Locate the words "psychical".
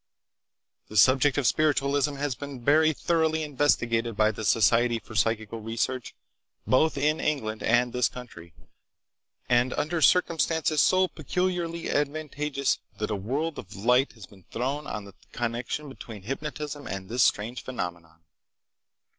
5.13-5.59